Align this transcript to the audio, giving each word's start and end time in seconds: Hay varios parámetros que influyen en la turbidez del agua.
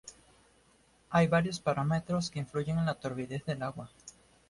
Hay 1.11 1.27
varios 1.27 1.59
parámetros 1.59 2.31
que 2.31 2.39
influyen 2.39 2.79
en 2.79 2.87
la 2.87 2.95
turbidez 2.95 3.45
del 3.45 3.61
agua. 3.61 3.91